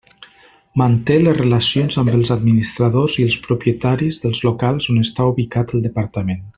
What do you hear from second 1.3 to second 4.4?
relacions amb els administradors i els propietaris